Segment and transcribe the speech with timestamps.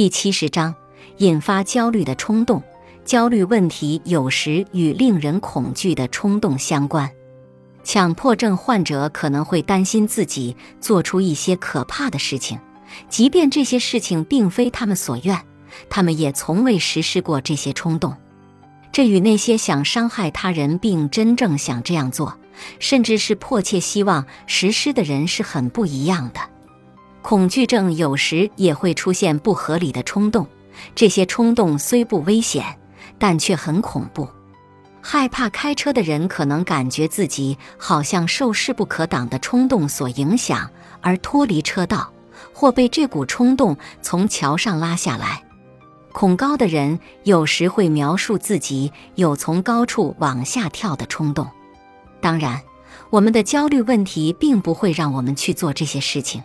[0.00, 0.74] 第七十章，
[1.18, 2.62] 引发焦虑的冲动。
[3.04, 7.10] 焦虑问题有时与令人恐惧的冲动相关。
[7.84, 12.58] 强迫症患者可能会担心自己做出一些可怕的事情，
[13.10, 15.38] 即便这些事情并非他们所愿，
[15.90, 18.16] 他们也从未实施过这些冲动。
[18.90, 22.38] 这与那些想伤害他人并真正想这样做，
[22.78, 26.40] 甚至是迫切希望实施的人是很不一样的。
[27.22, 30.46] 恐惧症有时也会出现不合理的冲动，
[30.94, 32.64] 这些冲动虽不危险，
[33.18, 34.28] 但却很恐怖。
[35.02, 42.12] 害怕开车的人可能感觉自己好像受势不可挡的冲动所影响，而脱离车道，
[42.52, 45.42] 或被这股冲动从桥上拉下来。
[46.12, 51.46] 恐高的人有时会描述自己有从高处往下跳的冲动。
[52.20, 52.60] 当然，
[53.10, 56.42] 我们的焦虑问题并不会让我们去做这些事情。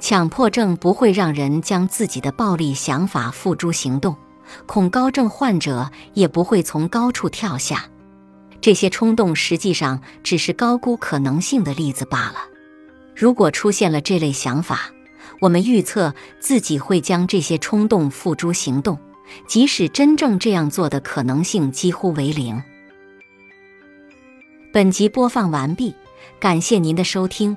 [0.00, 4.16] 强迫症不会让人将自己的暴力想法付诸行动，
[4.66, 7.84] 恐高症患者也不会从高处跳下。
[8.60, 12.36] 这些冲动实际上只是高估可能性的例子罢了。
[13.14, 14.90] 如果出现了这类想法，
[15.40, 18.98] 我们预测自己会将这些冲动付诸行动，
[19.46, 22.62] 即使真正这样做的可能性几乎为零。
[24.72, 25.94] 本集播放完毕，
[26.38, 27.56] 感谢您的收听。